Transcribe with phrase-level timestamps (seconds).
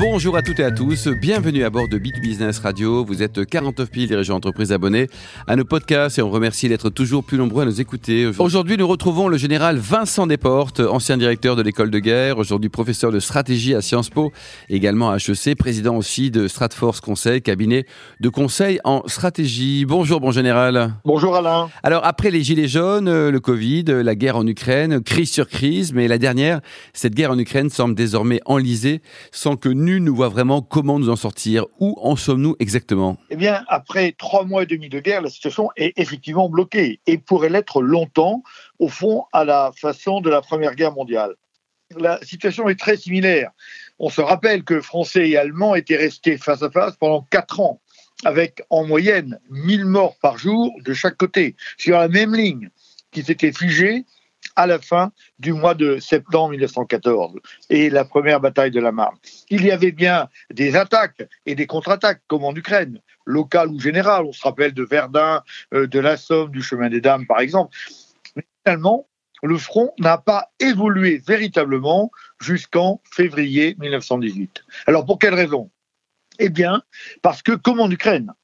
[0.00, 3.04] Bonjour à toutes et à tous, bienvenue à bord de Bit Business Radio.
[3.04, 5.08] Vous êtes 49 000 dirigeants d'entreprise abonnés
[5.46, 8.30] à nos podcasts et on remercie d'être toujours plus nombreux à nous écouter.
[8.38, 13.12] Aujourd'hui, nous retrouvons le général Vincent Desportes, ancien directeur de l'école de guerre, aujourd'hui professeur
[13.12, 14.32] de stratégie à Sciences Po,
[14.70, 17.84] également à HEC, président aussi de Stratforce Conseil, cabinet
[18.20, 19.84] de conseil en stratégie.
[19.84, 20.94] Bonjour, bon général.
[21.04, 21.68] Bonjour Alain.
[21.82, 26.08] Alors, après les gilets jaunes, le Covid, la guerre en Ukraine, crise sur crise, mais
[26.08, 26.62] la dernière,
[26.94, 29.68] cette guerre en Ukraine semble désormais enlisée sans que
[29.98, 31.66] nous voit vraiment comment nous en sortir.
[31.80, 33.16] Où en sommes-nous exactement?
[33.30, 37.18] Eh bien, après trois mois et demi de guerre, la situation est effectivement bloquée et
[37.18, 38.42] pourrait l'être longtemps,
[38.78, 41.34] au fond, à la façon de la Première Guerre mondiale.
[41.98, 43.50] La situation est très similaire.
[43.98, 47.80] On se rappelle que Français et Allemands étaient restés face à face pendant quatre ans,
[48.24, 52.70] avec en moyenne 1000 morts par jour de chaque côté, sur la même ligne,
[53.10, 54.04] qui s'était figée
[54.60, 57.32] à la fin du mois de septembre 1914
[57.70, 59.16] et la première bataille de la Marne.
[59.48, 64.26] Il y avait bien des attaques et des contre-attaques, comme en Ukraine, locales ou générales.
[64.26, 67.74] On se rappelle de Verdun, euh, de la Somme, du chemin des Dames, par exemple.
[68.36, 69.08] Mais finalement,
[69.42, 74.62] le front n'a pas évolué véritablement jusqu'en février 1918.
[74.86, 75.70] Alors pour quelle raison?
[76.38, 76.82] Eh bien,
[77.22, 78.34] parce que, comme en Ukraine,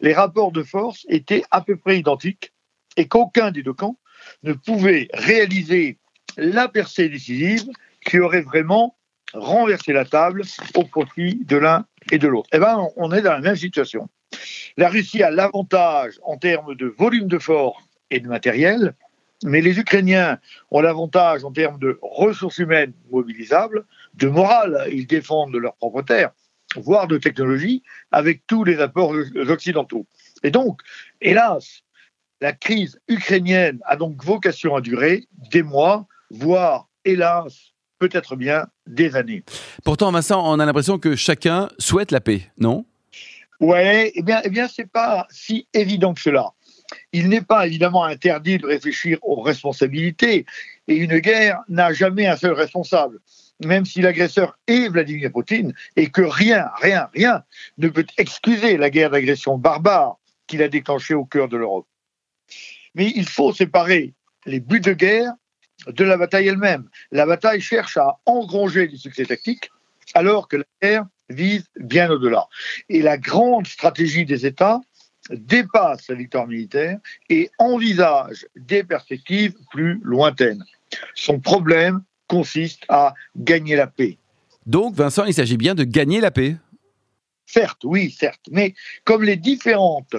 [0.00, 2.54] les rapports de force étaient à peu près identiques
[2.96, 3.98] et qu'aucun des deux camps
[4.42, 5.98] ne pouvait réaliser
[6.36, 7.68] la percée décisive
[8.04, 8.96] qui aurait vraiment
[9.32, 10.42] renversé la table
[10.74, 12.48] au profit de l'un et de l'autre.
[12.52, 14.08] Eh bien, on est dans la même situation.
[14.76, 18.94] La Russie a l'avantage en termes de volume de force et de matériel,
[19.44, 20.38] mais les Ukrainiens
[20.70, 26.30] ont l'avantage en termes de ressources humaines mobilisables, de morale, ils défendent leur propre terre,
[26.76, 29.14] voire de technologie, avec tous les apports
[29.48, 30.06] occidentaux.
[30.42, 30.80] Et donc,
[31.20, 31.82] hélas,
[32.40, 39.16] la crise ukrainienne a donc vocation à durer des mois, voire, hélas, peut-être bien des
[39.16, 39.42] années.
[39.84, 42.84] Pourtant, Vincent, on a l'impression que chacun souhaite la paix, non?
[43.60, 46.52] Ouais, eh bien, eh bien, c'est pas si évident que cela.
[47.12, 50.44] Il n'est pas évidemment interdit de réfléchir aux responsabilités,
[50.88, 53.18] et une guerre n'a jamais un seul responsable,
[53.64, 57.42] même si l'agresseur est Vladimir Poutine, et que rien, rien, rien
[57.78, 61.86] ne peut excuser la guerre d'agression barbare qu'il a déclenchée au cœur de l'Europe.
[62.94, 64.14] Mais il faut séparer
[64.46, 65.32] les buts de guerre
[65.86, 66.88] de la bataille elle-même.
[67.10, 69.70] La bataille cherche à engranger des succès tactiques,
[70.14, 72.46] alors que la guerre vise bien au-delà.
[72.88, 74.80] Et la grande stratégie des États
[75.30, 76.98] dépasse la victoire militaire
[77.28, 80.64] et envisage des perspectives plus lointaines.
[81.14, 84.18] Son problème consiste à gagner la paix.
[84.66, 86.56] Donc, Vincent, il s'agit bien de gagner la paix
[87.48, 88.44] Certes, oui, certes.
[88.50, 88.74] Mais
[89.04, 90.16] comme les différentes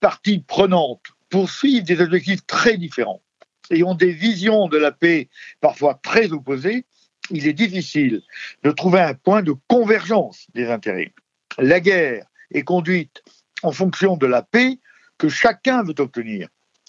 [0.00, 3.22] parties prenantes poursuivent des objectifs très différents
[3.70, 5.28] et ont des visions de la paix
[5.60, 6.84] parfois très opposées,
[7.30, 8.22] il est difficile
[8.64, 11.12] de trouver un point de convergence des intérêts.
[11.58, 13.22] La guerre est conduite
[13.62, 14.78] en fonction de la paix
[15.18, 16.48] que chacun veut obtenir.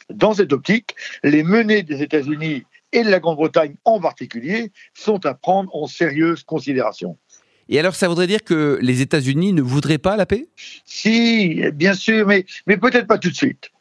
[0.09, 5.33] Dans cette optique, les menées des États-Unis et de la Grande-Bretagne en particulier sont à
[5.33, 7.17] prendre en sérieuse considération.
[7.69, 10.49] Et alors, ça voudrait dire que les États-Unis ne voudraient pas la paix?
[10.83, 13.71] Si, bien sûr, mais, mais peut-être pas tout de suite.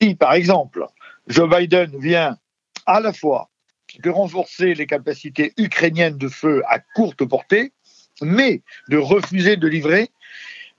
[0.00, 0.86] Si, par exemple,
[1.28, 2.38] Joe Biden vient
[2.86, 3.50] à la fois
[3.98, 7.72] de renforcer les capacités ukrainiennes de feu à courte portée,
[8.20, 10.10] mais de refuser de livrer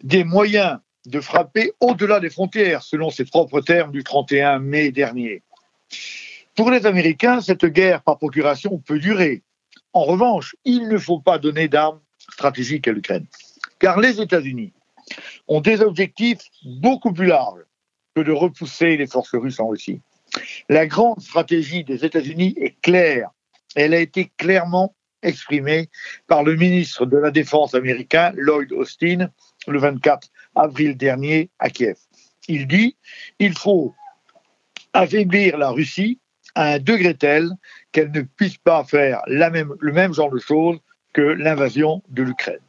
[0.04, 5.42] des moyens de frapper au-delà des frontières, selon ses propres termes du 31 mai dernier.
[6.56, 9.42] Pour les Américains, cette guerre par procuration peut durer.
[9.92, 13.26] En revanche, il ne faut pas donner d'armes stratégiques à l'Ukraine,
[13.80, 14.72] car les États-Unis
[15.48, 17.64] ont des objectifs beaucoup plus larges
[18.16, 20.02] que de repousser les forces russes en Russie.
[20.70, 23.30] La grande stratégie des États-Unis est claire.
[23.76, 25.90] Elle a été clairement exprimée
[26.28, 29.30] par le ministre de la Défense américain, Lloyd Austin,
[29.68, 31.98] le 24 avril dernier à Kiev.
[32.48, 32.98] Il dit
[33.40, 33.96] il faut
[34.94, 36.20] affaiblir la Russie
[36.56, 37.50] à un degré tel
[37.92, 40.78] qu'elle ne puisse pas faire le même genre de choses
[41.14, 42.60] que l'invasion de l'Ukraine.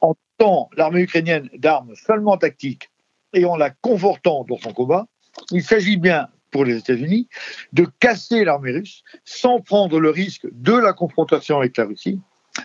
[0.00, 2.90] En tant l'armée ukrainienne d'armes seulement tactiques
[3.32, 5.06] et en la confortant dans son combat,
[5.50, 7.28] il s'agit bien pour les États-Unis
[7.72, 12.20] de casser l'armée russe sans prendre le risque de la confrontation avec la Russie,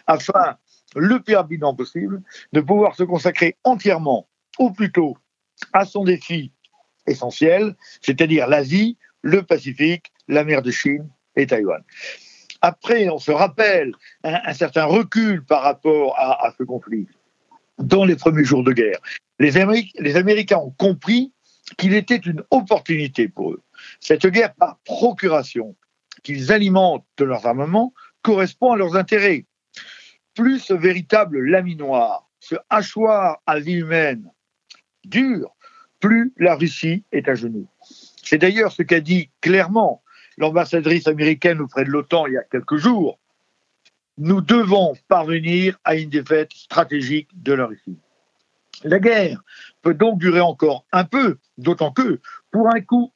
[0.07, 0.57] afin,
[0.95, 2.21] le plus rapidement possible,
[2.53, 4.27] de pouvoir se consacrer entièrement,
[4.59, 5.17] ou plutôt
[5.73, 6.51] à son défi
[7.07, 11.83] essentiel, c'est-à-dire l'Asie, le Pacifique, la mer de Chine et Taïwan.
[12.61, 13.93] Après, on se rappelle
[14.23, 17.07] un, certain recul par rapport à, ce conflit
[17.77, 18.99] dans les premiers jours de guerre.
[19.43, 21.33] Les, Améric les Américains ont compris
[21.77, 23.61] qu'il était une opportunité pour eux
[23.99, 25.75] Cette guerre par procuration
[26.23, 29.45] qu'ils alimentent de leurs armements correspond à leurs intérêts.
[30.33, 34.31] Plus ce véritable laminoir, ce hachoir à vie humaine
[35.03, 35.53] dure,
[35.99, 37.67] plus la Russie est à genoux.
[38.23, 40.03] C'est d'ailleurs ce qu'a dit clairement
[40.37, 43.19] l'ambassadrice américaine auprès de l'OTAN il y a quelques jours.
[44.17, 47.97] Nous devons parvenir à une défaite stratégique de la Russie.
[48.83, 49.41] La guerre
[49.81, 52.19] peut donc durer encore un peu, d'autant que,
[52.51, 53.11] pour un coup,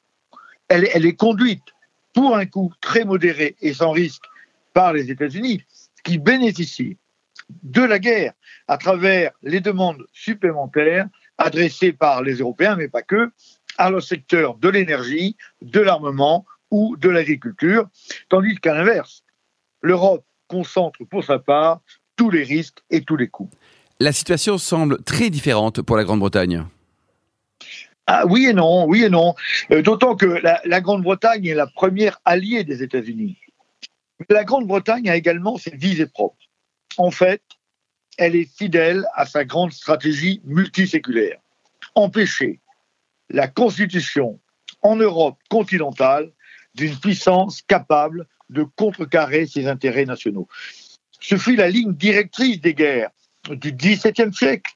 [0.69, 1.63] elle, est conduite
[2.13, 4.23] pour un coup très modéré et sans risque
[4.73, 5.63] par les États-Unis,
[6.03, 6.97] qui bénéficient
[7.63, 8.33] de la guerre
[8.67, 11.07] à travers les demandes supplémentaires
[11.37, 13.31] adressées par les Européens, mais pas que,
[13.77, 17.87] à le secteur de l'énergie, de l'armement ou de l'agriculture,
[18.29, 19.23] tandis qu'à l'inverse,
[19.81, 21.81] l'Europe concentre pour sa part
[22.15, 23.49] tous les risques et tous les coûts.
[23.99, 26.65] La situation semble très différente pour la Grande-Bretagne.
[28.05, 29.33] Ah, oui et non, oui et non.
[29.71, 33.37] Euh, d'autant que la, la Grande-Bretagne est la première alliée des États-Unis.
[34.29, 36.37] La Grande-Bretagne a également ses visées propres.
[36.97, 37.41] En fait,
[38.17, 41.39] elle est fidèle à sa grande stratégie multiséculaire.
[41.95, 42.59] Empêcher
[43.29, 44.39] la constitution
[44.83, 46.31] en Europe continentale
[46.75, 50.47] d'une puissance capable de contrecarrer ses intérêts nationaux.
[51.19, 53.09] Ce fut la ligne directrice des guerres
[53.55, 54.73] du XVIIe siècle,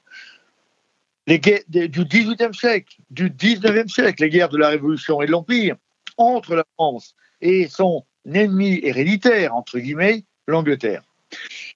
[1.26, 5.76] du XVIIIe siècle, du XIXe siècle, les guerres de la Révolution et de l'Empire,
[6.16, 11.02] entre la France et son ennemi héréditaire, entre guillemets, l'Angleterre.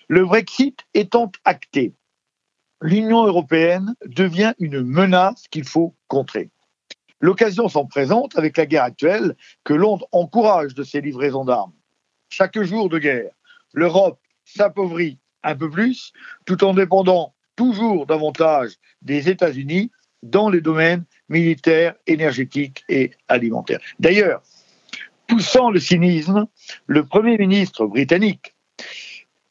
[0.08, 1.94] Le Brexit étant acté,
[2.80, 6.50] l'Union européenne devient une menace qu'il faut contrer.
[7.20, 11.72] L'occasion s'en présente avec la guerre actuelle que Londres encourage de ses livraisons d'armes.
[12.28, 13.32] Chaque jour de guerre,
[13.72, 16.12] l'Europe s'appauvrit un peu plus
[16.44, 18.72] tout en dépendant toujours davantage
[19.02, 19.90] des États-Unis
[20.22, 23.80] dans les domaines militaires, énergétiques et alimentaires.
[23.98, 24.42] D'ailleurs,
[25.26, 26.46] poussant le cynisme,
[26.86, 28.54] le Premier ministre britannique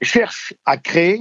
[0.02, 1.20] cherche à créer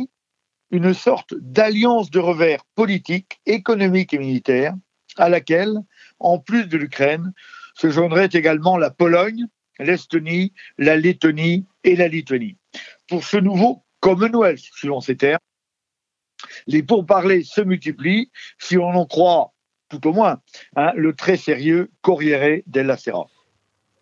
[0.71, 4.75] une sorte d'alliance de revers politique, économique et militaire
[5.17, 5.79] à laquelle
[6.19, 7.33] en plus de l'Ukraine,
[7.75, 9.47] se joindraient également la Pologne,
[9.79, 12.57] l'Estonie, la Lettonie et la Lituanie.
[13.09, 15.39] Pour ce nouveau Commonwealth, selon ces termes,
[16.67, 19.55] les pourparlers se multiplient, si on en croit
[19.89, 20.43] tout au moins
[20.77, 23.29] hein, le très sérieux Corriere della Sera.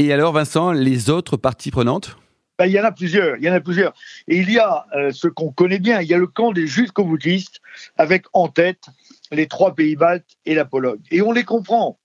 [0.01, 2.17] Et alors, Vincent, les autres parties prenantes?
[2.59, 3.95] Ben, il y en a plusieurs, il y en a plusieurs.
[4.27, 6.67] Et il y a euh, ce qu'on connaît bien, il y a le camp des
[6.67, 7.61] jusqu'au boutistes,
[7.97, 8.87] avec en tête
[9.31, 11.01] les trois pays baltes et la Pologne.
[11.13, 12.01] Et on les comprend.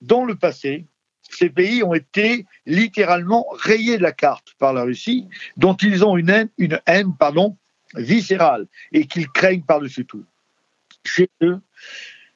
[0.00, 0.86] Dans le passé,
[1.34, 6.16] ces pays ont été littéralement rayés de la carte par la Russie, dont ils ont
[6.16, 6.30] une
[6.86, 7.16] haine,
[7.94, 10.24] viscérale et qu'ils craignent par-dessus tout.
[11.04, 11.60] Chez eux,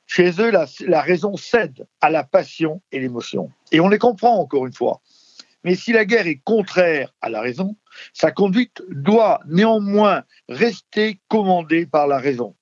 [0.06, 3.50] chez eux la, la raison cède à la passion et l'émotion.
[3.72, 5.00] Et on les comprend encore une fois.
[5.64, 7.76] Mais si la guerre est contraire à la raison,
[8.12, 12.54] sa conduite doit néanmoins rester commandée par la raison.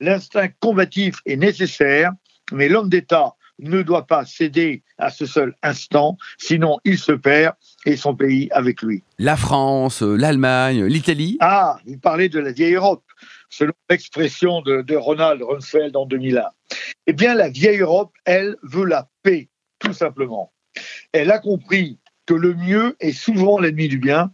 [0.00, 2.12] L'instinct combatif est nécessaire,
[2.52, 7.54] mais l'homme d'État ne doit pas céder à ce seul instant, sinon il se perd
[7.86, 9.02] et son pays avec lui.
[9.18, 13.04] La France, l'Allemagne, l'Italie Ah, vous parlez de la vieille Europe,
[13.48, 16.44] selon l'expression de, de, Ronald Rumsfeld en 2001.
[17.06, 19.48] Eh bien, la vieille Europe, elle, veut la paix,
[19.78, 20.52] tout simplement.
[21.12, 24.30] Elle a compris que le mieux est souvent l'ennemi du bien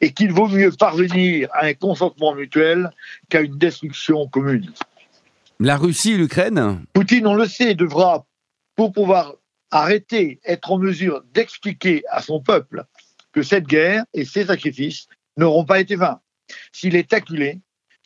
[0.00, 2.90] et qu'il vaut mieux parvenir à un consentement mutuel
[3.28, 4.72] qu'à une destruction commune.
[5.58, 8.26] La Russie et l'Ukraine Poutine, on le sait, devra
[8.76, 9.34] pour pouvoir
[9.70, 12.84] arrêter, être en mesure d'expliquer à son peuple
[13.32, 16.20] que cette guerre et ses sacrifices n'auront pas été vains.
[16.72, 17.60] S'il est acculé,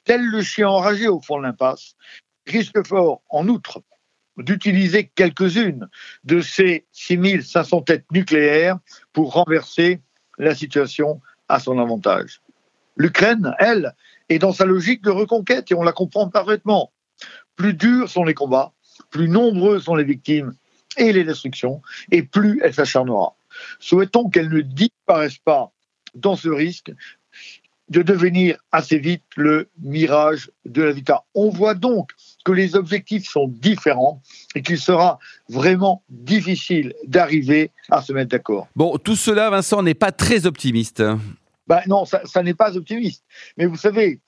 [0.05, 1.97] tel le chien enragé au fond de l'impasse,
[2.47, 3.83] risque fort, en outre,
[4.37, 5.89] d'utiliser quelques-unes
[6.25, 8.79] de ces 6500 têtes nucléaires
[9.13, 10.01] pour renverser
[10.39, 12.41] la situation à son avantage.
[12.97, 13.95] L'Ukraine, elle,
[14.29, 16.93] est dans sa logique de reconquête et on la comprend parfaitement.
[17.57, 18.73] Plus durs sont les combats,
[19.11, 20.55] plus nombreuses sont les victimes
[20.97, 23.35] et les destructions, et plus elle s'acharnera.
[23.79, 25.73] Souhaitons qu'elle ne disparaisse pas
[26.15, 26.93] dans ce risque
[27.89, 31.25] de devenir assez vite le mirage de la vita.
[31.35, 32.11] On voit donc
[32.45, 34.21] que les objectifs sont différents
[34.55, 38.67] et qu'il sera vraiment difficile d'arriver à se mettre d'accord.
[38.75, 41.03] Bon, tout cela, Vincent, n'est pas très optimiste.
[41.69, 43.25] Ben non, ça, ça n'est pas optimiste.
[43.57, 44.21] Mais vous savez,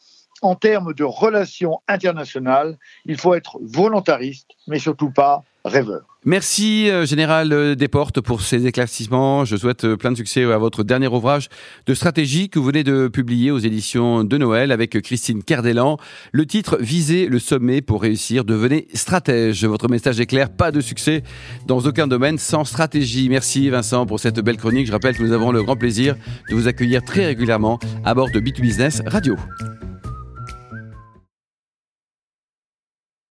[0.43, 6.03] en termes de relations internationales, il faut être volontariste, mais surtout pas rêveur.
[6.25, 9.45] Merci euh, Général Desportes pour ces éclaircissements.
[9.45, 11.49] Je souhaite euh, plein de succès à votre dernier ouvrage
[11.87, 15.97] de stratégie que vous venez de publier aux éditions de Noël avec Christine Cardellan.
[16.33, 19.65] Le titre Viser le sommet pour réussir, devenez stratège.
[19.65, 21.23] Votre message est clair, pas de succès
[21.67, 23.29] dans aucun domaine sans stratégie.
[23.29, 24.87] Merci Vincent pour cette belle chronique.
[24.87, 26.15] Je rappelle que nous avons le grand plaisir
[26.51, 29.37] de vous accueillir très régulièrement à bord de Bit Business Radio.